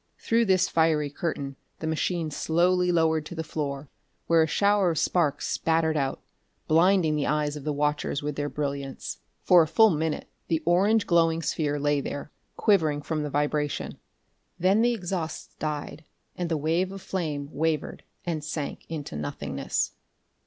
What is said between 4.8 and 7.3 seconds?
of sparks spattered out, blinding the